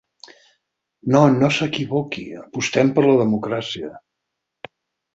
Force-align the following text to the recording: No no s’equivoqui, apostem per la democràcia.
No 1.15 1.21
no 1.35 1.51
s’equivoqui, 1.59 2.25
apostem 2.47 2.93
per 2.99 3.07
la 3.11 3.15
democràcia. 3.23 3.97